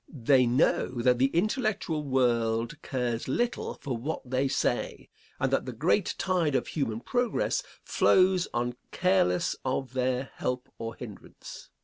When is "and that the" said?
5.39-5.71